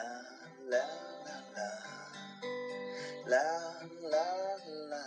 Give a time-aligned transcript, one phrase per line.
[0.00, 0.78] 啦啦
[1.26, 1.60] 啦啦
[3.26, 3.36] 啦啦
[4.02, 4.98] 啦啦啦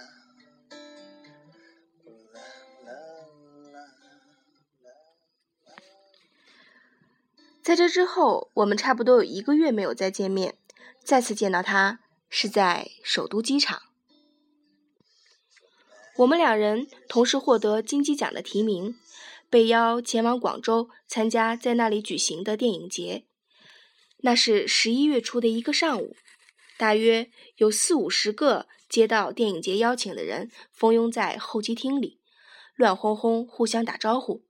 [7.61, 10.57] 在这之后，我们差不多有一个月没有再见面。
[11.03, 11.99] 再次见到他
[12.29, 13.81] 是在首都机场，
[16.17, 18.97] 我们两人同时获得金鸡奖的提名，
[19.49, 23.25] 被邀前往广州参加在那里举行的电影节。
[24.25, 26.15] 那是十一月初的一个上午，
[26.77, 32.21] 大约有四五十个接到电影节邀请的人蜂拥在候机厅里，
[32.75, 34.47] 乱哄哄互相打招呼。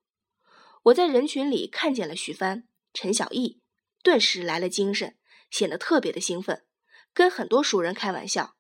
[0.83, 3.61] 我在人群里看见了徐帆、陈小艺，
[4.03, 5.17] 顿时来了精神。
[5.49, 6.65] 显得特别的兴奋，
[7.13, 8.55] 跟很多熟人开玩笑，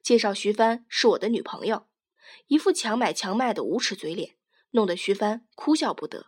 [0.00, 1.88] 介绍徐帆是我的女朋友，
[2.46, 4.36] 一副强买强卖的无耻嘴脸，
[4.70, 6.26] 弄得徐帆哭笑不得。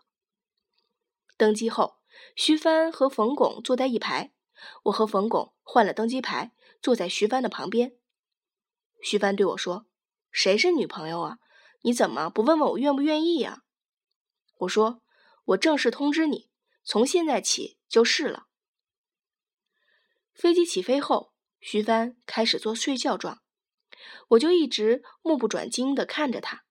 [1.36, 1.97] 登机后，
[2.34, 4.32] 徐帆和冯巩坐在一排，
[4.84, 7.96] 我和冯巩换了登机牌，坐在徐帆的旁边。
[9.02, 9.86] 徐帆对我说
[10.30, 11.38] ：“谁是女朋友啊？
[11.82, 13.62] 你怎么不问问我愿不愿意呀？”
[14.58, 15.02] 我说
[15.46, 16.50] ：“我正式通知你，
[16.82, 18.46] 从现在起就是了。”
[20.34, 23.42] 飞机起飞后，徐帆开始做睡觉状，
[24.30, 26.64] 我就一直目不转睛地看着他。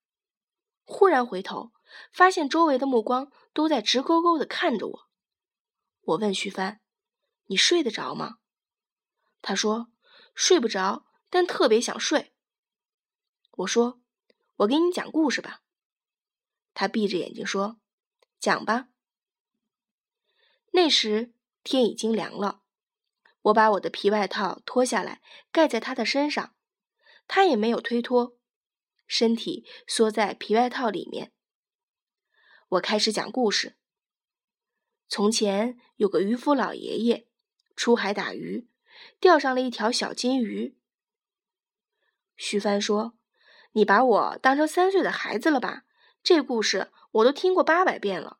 [0.84, 1.72] 忽然回头，
[2.12, 5.07] 发现周围的目光都在直勾勾地看着我。
[6.08, 6.80] 我问徐帆
[7.48, 8.38] ：“你睡得着吗？”
[9.44, 9.92] 他说
[10.34, 12.34] ：“睡不着，但特别想睡。”
[13.52, 14.00] 我说
[14.58, 15.64] ：“我给你讲故事吧。”
[16.74, 17.82] 他闭着眼睛说
[18.40, 18.88] ：“讲吧。”
[20.72, 21.34] 那时
[21.64, 22.62] 天已经凉了。
[23.42, 25.22] 我把我的皮外套脱下来
[25.52, 26.56] 盖在他的身上，
[27.28, 28.38] 他也没有推脱，
[29.08, 31.34] 身体缩在皮外套里面。
[32.70, 33.78] 我开始讲故事。
[35.10, 37.28] 从前有个渔夫老爷爷
[37.76, 38.68] 出海打鱼，
[39.20, 40.78] 钓上了一条小金鱼。
[42.36, 43.18] 徐帆说
[43.74, 45.86] ：“你把我当成三岁的孩子了吧？
[46.22, 48.40] 这故事我都听过八百遍了。”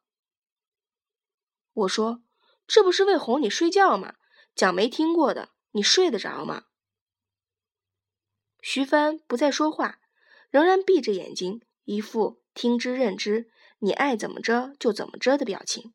[1.74, 2.24] 我说
[2.68, 4.16] ：“这不是为哄你睡觉吗？”
[4.54, 6.66] 讲没听过的，你睡得着吗？
[8.60, 10.00] 徐帆不再说话，
[10.50, 15.94] 仍然闭着眼睛，一副听之任之，你爱怎么着就怎么着的表情。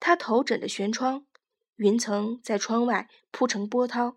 [0.00, 1.26] 他头枕着舷窗，
[1.76, 4.16] 云层在窗外铺成波涛，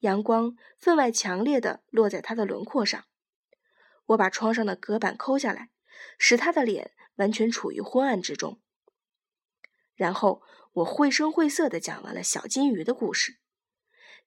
[0.00, 3.06] 阳光分外强烈的落在他的轮廓上。
[4.06, 5.70] 我把窗上的隔板抠下来，
[6.18, 8.60] 使他的脸完全处于昏暗之中。
[9.94, 10.42] 然后
[10.74, 13.38] 我绘声绘色地讲完了小金鱼的故事，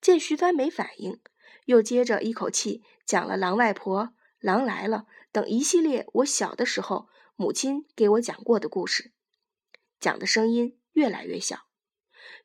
[0.01, 1.21] 见徐帆没反应，
[1.65, 9.13] 又接着一口气讲了狼外婆、狼来了等一系列我小的时候母亲给我讲过的故事，
[10.01, 11.67] 讲的声音越来越小，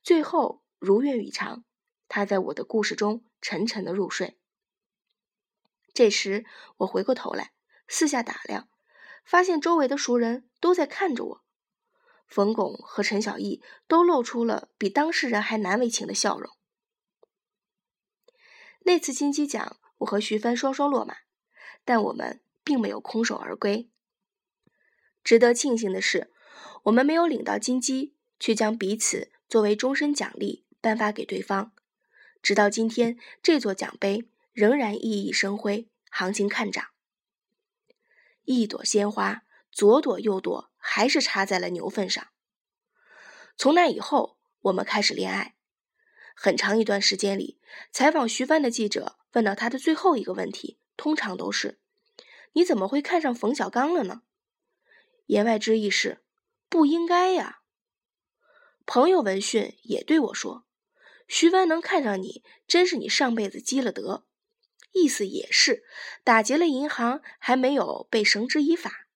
[0.02, 1.64] 最后如愿以偿，
[2.06, 4.38] 他在我的故事中沉沉的入睡。
[5.94, 6.44] 这时
[6.76, 7.52] 我回过头来，
[7.88, 8.68] 四下打量，
[9.24, 11.44] 发现周围的熟人都在看着我。
[12.26, 16.54] 冯巩和陈小艺都露出了比当事人还难为情的笑容。
[18.80, 21.16] 那次金鸡奖，我和徐帆双双落马，
[21.86, 23.88] 但我们并没有空手而归。
[25.24, 26.30] 值得庆幸的是，
[26.86, 31.72] 我们没有领到金鸡，却将彼此作为终身奖励颁发给对方。
[32.42, 36.86] 直到今天，这座奖杯仍然熠熠生辉，行情看涨。
[38.44, 40.70] 一朵鲜花，左朵右朵。
[40.88, 42.28] 还是插在了牛粪上。
[43.56, 45.56] 从那以后，我们开始恋爱。
[46.36, 47.58] 很长一段时间里，
[47.90, 51.80] 采访徐帆的记者问到他的最后一个问题，通常都是
[52.54, 54.22] ：“你怎么会看上冯小刚了呢？”
[55.26, 56.22] 言外之意是
[56.76, 57.62] 不应该呀。
[58.84, 60.66] 朋友闻讯也对我说
[61.26, 64.26] ：“徐帆能看上你，真是你上辈子积了德。”
[64.92, 65.84] 意思也是
[66.22, 69.08] 打劫了银行还没有被绳之以法。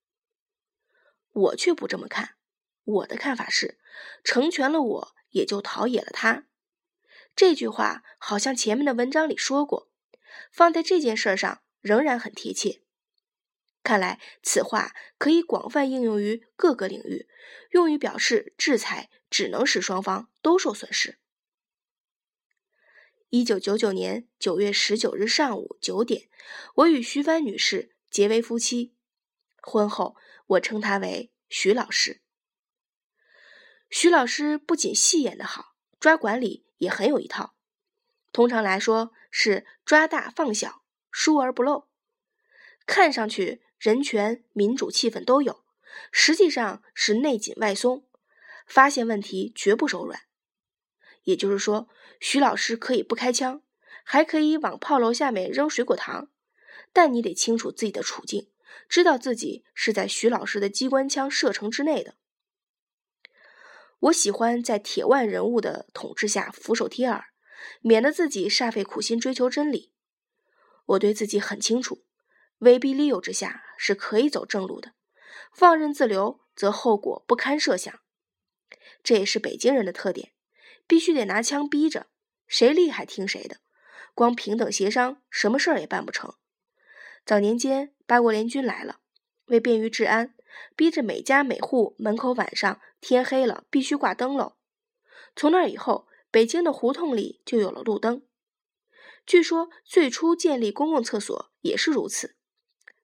[1.32, 2.36] 我却不这么看，
[2.82, 3.78] 我的看法是，
[4.24, 6.46] 成全了我，也就陶冶了他。
[7.36, 9.90] 这句话好像前面的文章里说过，
[10.50, 12.80] 放在这件事上仍然很贴切。
[13.90, 17.28] 看来此话可以广泛应用于各个领域，
[17.72, 21.18] 用于表示制裁只能使双方都受损失。
[23.30, 26.28] 一九九九年九月十九日上午九点，
[26.76, 28.94] 我与徐帆女士结为夫妻，
[29.60, 30.14] 婚后。
[30.46, 32.20] 我称她为徐老师。
[33.90, 37.56] 徐老师不仅戏演得好，抓管理也很有一套。
[38.30, 41.88] 通常来说是抓大放小，疏而不漏。
[42.86, 45.64] 看上去人权、民主气氛都有，
[46.12, 48.06] 实际上是内紧外松。
[48.66, 50.20] 发现问题绝不手软。
[51.24, 51.88] 也就是说，
[52.20, 53.62] 徐老师可以不开枪，
[54.04, 56.30] 还可以往炮楼下面扔水果糖，
[56.92, 58.50] 但你得清楚自己的处境，
[58.86, 62.16] 知道自己是在徐老师的机关枪射程之内的。
[64.00, 67.24] 我喜欢在铁腕人物的统治下俯首帖耳，
[67.80, 69.94] 免得自己煞费苦心追求真理。
[70.86, 72.04] 我对自己很清楚，
[72.58, 74.92] 威逼利诱之下是可以走正路的，
[75.54, 78.00] 放任自流则后果不堪设想。
[79.02, 80.32] 这也是北京人的特点，
[80.86, 82.08] 必须得拿枪逼着，
[82.46, 83.60] 谁厉害听谁的，
[84.14, 86.34] 光平等协商什么事儿也办不成。
[87.24, 89.00] 早年间八国联军来了，
[89.46, 90.34] 为便于治安。
[90.76, 94.56] 逼着每家每户门口晚上天黑了必须挂灯笼。
[95.34, 98.26] 从那以后，北京的胡同里就有了路灯。
[99.24, 102.36] 据说最初建立公共厕所也是如此，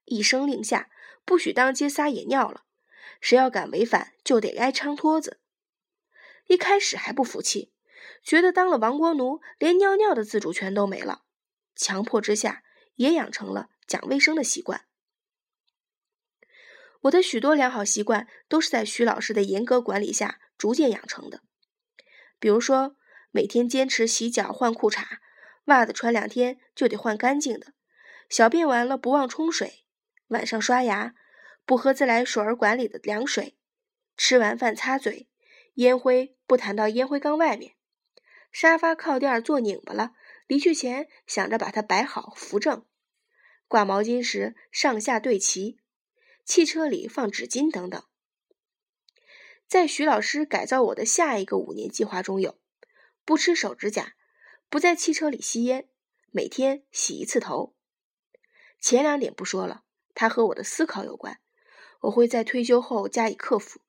[0.07, 0.91] 一声令下，
[1.25, 2.65] 不许当街撒野尿了，
[3.21, 5.41] 谁要敢违反，就得挨枪托子。
[6.47, 7.73] 一开始还不服气，
[8.23, 11.23] 觉得当了亡国奴，连尿尿的自主权都没了，
[11.75, 12.63] 强迫之下，
[12.95, 14.87] 也养成了讲卫生的习惯。
[17.03, 21.43] 我的许多良好习惯都是在徐老师的严格管理下逐渐养成的，
[22.39, 22.97] 比如说
[23.31, 25.05] 每天坚持洗脚换裤衩，
[25.67, 27.75] 袜子穿两天就得换干净的，
[28.29, 29.85] 小便完了不忘冲水，
[30.29, 31.15] 晚上刷牙
[31.65, 33.57] 不喝自来水管里的凉水，
[34.17, 35.29] 吃完饭擦嘴，
[35.75, 37.75] 烟灰不弹到烟灰缸外面，
[38.51, 40.15] 沙发靠垫坐拧巴了，
[40.47, 42.87] 离去前想着把它摆好扶正，
[43.69, 45.79] 挂毛巾时上下对齐。
[46.45, 48.05] 汽车里放纸巾等等，
[49.67, 52.57] 在徐老师改造我的下一个五年计划中有：
[53.25, 54.15] 不吃手指甲，
[54.69, 55.89] 不在汽车里吸烟，
[56.31, 57.75] 每天洗一次头。
[58.79, 59.83] 前两点不说了，
[60.17, 61.39] 它和我的思考有关，
[62.01, 63.81] 我会在退休后加以克服。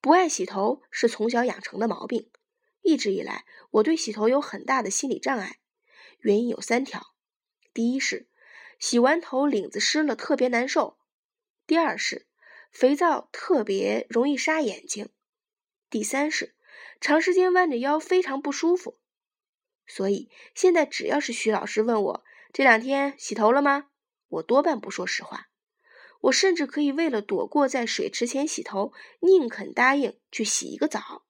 [0.00, 2.30] 不爱洗头是从小养成的毛病，
[2.82, 5.58] 一直以来我对洗头有很大的心理障碍，
[6.18, 7.14] 原因有三条：
[7.72, 8.28] 第一是
[8.78, 10.98] 洗完头领子湿了特别难受。
[11.66, 12.26] 第二是，
[12.70, 15.06] 肥皂特别容易杀眼睛；
[15.88, 16.54] 第三是，
[17.00, 18.98] 长时间弯着腰非常不舒服。
[19.86, 23.89] 所以现在只要是徐老师问我这两天洗头了吗，
[24.30, 25.50] 我多半不说实话。
[26.22, 31.24] 我甚至可以为了躲过在水池前洗头，宁肯答应去洗一个澡。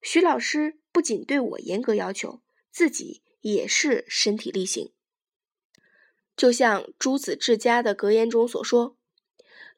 [0.00, 4.92] 徐老师不仅对我严格要求，自己也是身体力行。
[6.36, 8.96] 就像朱子治家的格言中所说：“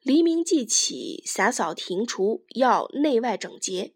[0.01, 3.95] 黎明即起，洒扫庭除，要内外整洁；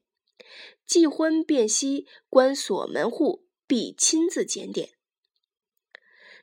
[0.85, 4.95] 既婚便息，关锁门户，必亲自检点。”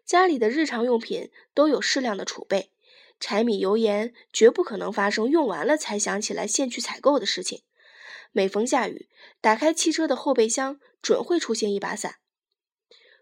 [0.04, 2.72] 家里的日常用品都有适量的储备，
[3.18, 7.62] 柴米油盐绝不可能发生用完了才想起来现去采购的事情。
[8.32, 9.08] 每逢下雨，
[9.40, 12.16] 打开汽车的后备箱，准会出现一把伞。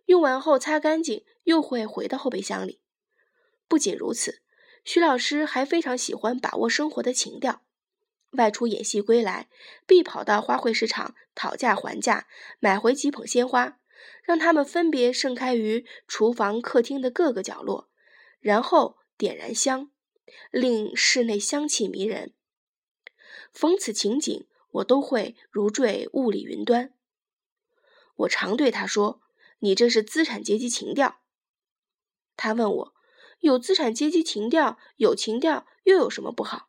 [0.07, 2.81] 用完后擦干净，又会回到后备箱里。
[3.69, 4.43] 不仅如此，
[4.85, 7.63] 徐老师还非常喜欢把握生活的情调。
[8.33, 9.49] 外出演戏归来，
[9.87, 12.27] 必跑到花卉市场讨价还价，
[12.59, 13.79] 买回几捧鲜花，
[14.23, 17.91] 让它们分别盛开于厨房、客厅的各个角落，
[18.41, 19.91] 然后点燃香，
[20.51, 22.35] 令室内香气迷人。
[23.53, 26.93] 逢此情景，我都会如坠雾里云端。
[28.17, 29.21] 我常对他说
[29.61, 31.21] ：“你这是资产阶级情调。”
[32.37, 32.95] 他问我。
[33.41, 36.68] 有资产阶级情调，有情调又有什么不好？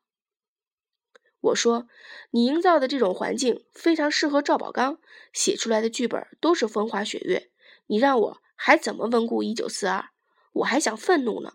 [1.41, 1.87] 我说，
[2.31, 4.99] 你营造的这种环境非常适合赵宝刚
[5.31, 7.49] 写出来的剧本，都是风花雪月。
[7.87, 10.09] 你让我还怎么温故一九四二？
[10.51, 11.53] 我还想愤怒呢。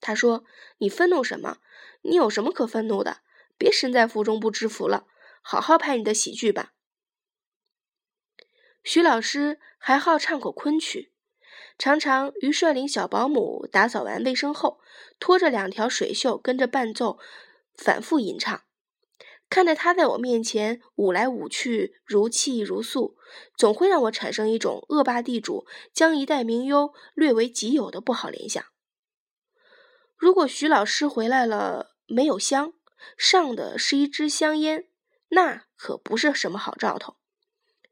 [0.00, 0.44] 他说
[0.78, 1.58] ：“你愤怒什么？
[2.02, 3.18] 你有什么可愤怒的？
[3.56, 5.06] 别身在福中不知福了，
[5.42, 6.72] 好好拍你的喜剧吧。”
[8.82, 11.12] 徐老师还好唱口昆曲。
[11.78, 14.80] 常常于率领小保姆打扫完卫生后，
[15.18, 17.18] 拖着两条水袖跟着伴奏，
[17.76, 18.62] 反复吟唱。
[19.50, 23.16] 看着他在我面前舞来舞去，如泣如诉，
[23.56, 28.64] 总会让我产生一种恶霸地主将一代名优略为己有的不好联想。
[30.16, 32.72] 如果徐老师回来了没有香，
[33.18, 34.88] 上的是一支香烟，
[35.28, 37.16] 那可不是什么好兆头。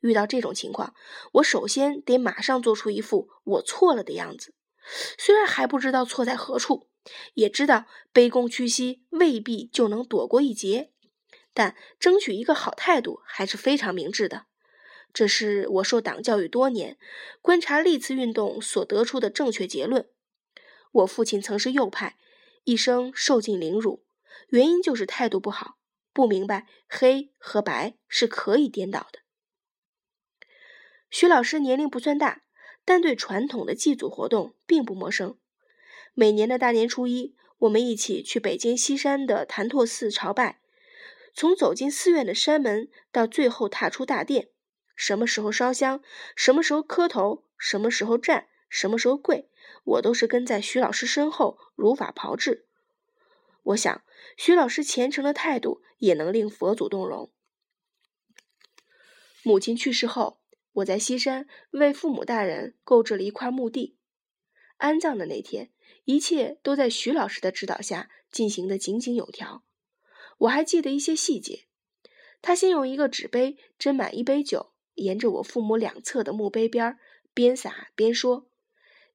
[0.00, 0.94] 遇到这种情况，
[1.34, 4.54] 我首先得马上做出一副我错了的样子。
[5.18, 6.88] 虽然还不知道错在何处，
[7.34, 10.92] 也知道卑躬屈膝未必就能躲过一劫，
[11.52, 14.46] 但争取一个好态度还是非常明智的。
[15.12, 16.98] 这是我受党教育多年，
[17.40, 20.08] 观察历次运动所得出的正确结论。
[20.92, 22.16] 我父亲曾是右派，
[22.64, 24.04] 一生受尽凌辱，
[24.48, 25.78] 原因就是态度不好。
[26.14, 29.20] 不明白黑和白是可以颠倒的。
[31.10, 32.42] 徐老师年龄不算大，
[32.84, 35.38] 但对传统的祭祖活动并不陌生。
[36.14, 40.60] 每年的大年初一，我们一起去北京西山的潭柘寺朝拜。
[41.34, 44.50] 从走进寺院的山门到最后踏出大殿，
[44.94, 46.02] 什么时候烧香，
[46.36, 49.48] 什么时候磕头，什么时候站，什么时候跪，
[49.84, 52.66] 我都是跟在徐老师身后如法炮制。
[53.62, 54.04] 我想，
[54.36, 57.32] 徐老师虔诚的态度也能令佛祖动容。
[59.42, 60.42] 母亲去世后，
[60.72, 63.96] 我在西山为父母大人购置了一块墓地。
[64.76, 65.70] 安葬的那天，
[66.04, 69.62] 一切都在徐老师的指导下进行的井井有条。
[70.38, 71.66] 我还记得一些细节。
[72.40, 76.98] 他先用一个纸杯斟满一杯酒，沿着我父母两侧的墓碑边
[77.32, 78.48] 边洒边说：“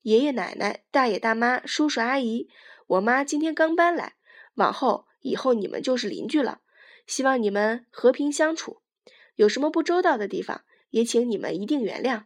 [0.03, 2.47] 爷爷奶奶、大爷大妈、叔叔阿姨，
[2.87, 4.15] 我妈今天刚搬来，
[4.55, 6.61] 往后以后你们就是邻居了。
[7.05, 8.81] 希望你们和平相处，
[9.35, 12.25] 有什么不周到的地方，也请你们一定原谅。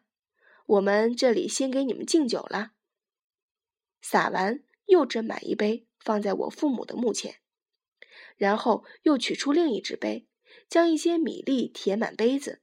[0.68, 2.74] 我们这里先给你们敬酒了。”
[4.02, 7.36] 洒完，又斟满一杯，放在我父母的墓前。
[8.36, 10.28] 然后又取出另一只杯，
[10.68, 12.62] 将一些米粒填满杯子，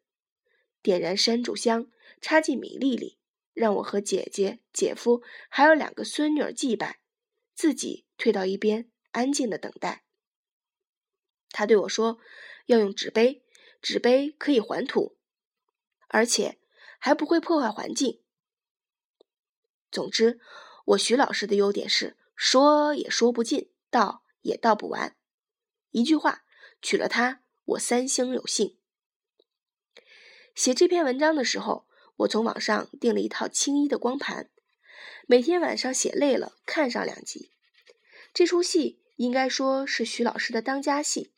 [0.82, 1.90] 点燃山竹香，
[2.20, 3.18] 插进米粒里，
[3.54, 7.00] 让我和姐姐、姐夫还有两个孙女儿祭拜，
[7.54, 10.04] 自己退到一边，安静的等待。
[11.50, 12.18] 他对我说
[12.66, 13.42] ：“要用纸杯，
[13.80, 15.16] 纸杯可以还土，
[16.08, 16.58] 而且
[16.98, 18.20] 还不会破坏环境。”
[19.90, 20.40] 总之，
[20.88, 25.16] 我徐老师的优点是说也说不尽，道也道不完。
[25.90, 26.44] 一句话，
[26.80, 28.78] 娶了她，我三生有幸。
[30.54, 34.48] 写这篇文章的时候，我从网上订了一套青衣的光盘，
[35.26, 37.50] 每天晚上写累了看上两集。
[38.32, 41.34] 这出戏应该说是徐老师的当家戏，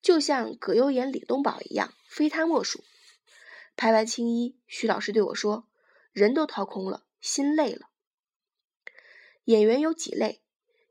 [0.00, 2.82] 就像葛优演李东宝一样，非他莫属。
[3.76, 5.68] 拍完青衣，徐老师对我说
[6.14, 7.90] ：“人都掏空了，心累了。”
[9.46, 10.42] 演员有几类，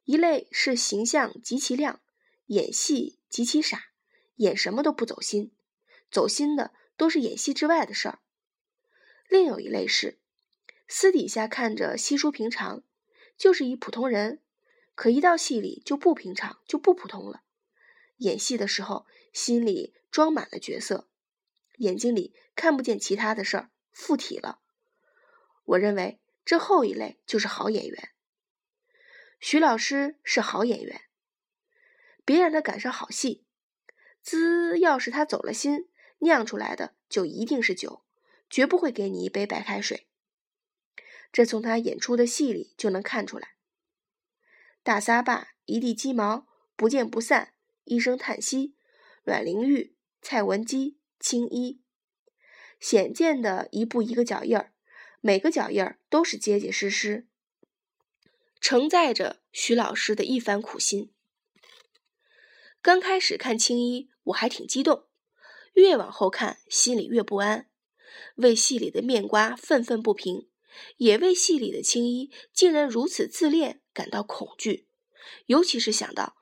[0.05, 2.01] 一类是形象极其亮。
[2.45, 3.87] 演戏极其傻，
[4.35, 5.51] 演什么都不走心，
[6.09, 8.19] 走心的都是演戏之外的事儿。
[9.27, 10.19] 另有一类是
[10.87, 12.83] 私底下看着稀疏平常，
[13.35, 14.39] 就是一普通人，
[14.93, 17.43] 可一到戏里就不平常，就不普通了。
[18.17, 21.09] 演戏的时候心里装满了角色，
[21.79, 24.59] 眼睛里看不见其他的事儿，附体了。
[25.65, 28.11] 我认为这后一类就是好演员。
[29.39, 31.01] 徐老师是好演员。
[32.23, 33.45] 别让他赶上好戏，
[34.23, 34.79] 滋！
[34.79, 35.87] 要是他走了心，
[36.19, 38.03] 酿出来的就一定是酒，
[38.49, 40.07] 绝不会给你一杯白开水。
[41.31, 43.49] 这从他演出的戏里就能看出来。
[44.81, 48.75] 大撒把、一地鸡毛、不见不散、一声叹息、
[49.23, 51.81] 阮玲玉、蔡文姬、青衣，
[52.79, 54.73] 显见的一步一个脚印儿，
[55.21, 57.27] 每个脚印儿都是结结实实，
[58.67, 61.11] 承载着徐老师的一番苦心。
[62.81, 65.05] 刚开始看青衣，我还挺激动；
[65.73, 67.69] 越往后看，心里越不安，
[68.37, 70.49] 为戏里的面瓜愤愤不平，
[70.97, 74.87] 也为戏里的青衣竟然如此自恋感到恐惧。
[75.45, 76.35] 尤其是想到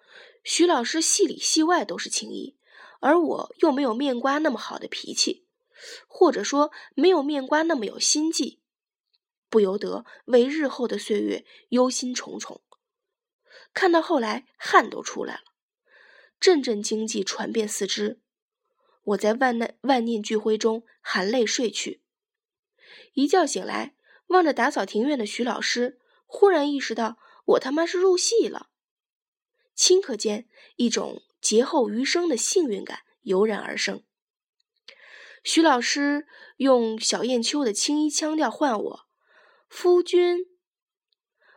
[0.45, 2.55] 徐老师戏里戏外都是青衣，
[3.01, 5.45] 而我又没有面瓜那么好的脾气，
[6.07, 8.61] 或者说没有面瓜那么有心计，
[9.53, 12.62] 不由得为日后的岁月忧心忡忡。
[13.72, 15.43] 看到后来，汗都出来了。
[16.39, 18.19] 阵阵惊悸传遍四肢，
[19.03, 22.01] 我在万难万念俱灰中含泪睡去。
[23.13, 23.95] 一觉醒来，
[24.29, 28.72] 望着打扫庭院的徐老师，忽然意识到我他妈是入戏了。
[29.77, 34.03] 顷刻间，一种劫后余生的幸运感油然而生。
[35.43, 36.25] 徐老师
[36.57, 39.05] 用小燕秋的青衣腔调唤我
[39.73, 40.45] ：“夫君。”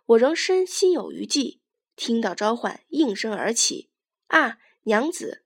[0.06, 1.60] 我仍身心有余悸，
[1.94, 3.90] 听到召唤，应声而起。
[4.28, 4.58] 啊！
[4.84, 5.44] 娘子，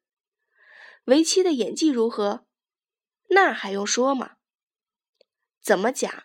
[1.07, 2.47] 为妻的演技如何？
[3.31, 4.37] 那还用说吗？
[5.61, 6.25] 怎么讲？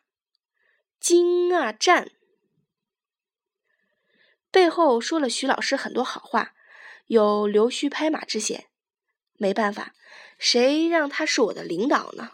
[0.99, 2.11] 精啊，战！
[4.51, 6.53] 背后说了徐老师很多好话，
[7.07, 8.69] 有溜须拍马之嫌。
[9.33, 9.95] 没办法，
[10.37, 12.33] 谁让他是我的领导呢？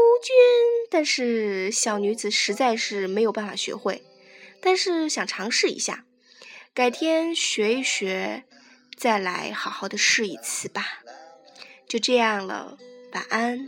[0.21, 0.33] 君，
[0.89, 4.03] 但是小女子实在是没有办法学会，
[4.61, 6.05] 但是想尝试一下，
[6.73, 8.43] 改天学一学，
[8.95, 11.03] 再来好好的试一次吧。
[11.87, 12.77] 就这样了，
[13.13, 13.67] 晚安。